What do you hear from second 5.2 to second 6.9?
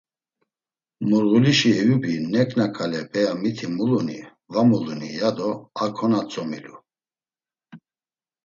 do a konatzomilu.